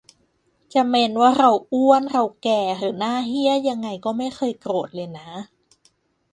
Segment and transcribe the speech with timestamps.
[0.73, 5.27] จะเม้นว่าเราอ้วนเราแก่หรือหน้าเหี้ยยังไงก็ไม่เคยโกรธเลยนะ